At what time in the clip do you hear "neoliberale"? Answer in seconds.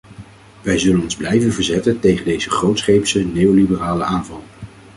3.23-4.03